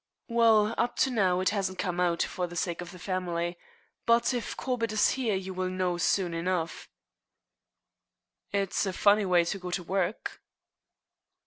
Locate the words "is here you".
4.91-5.53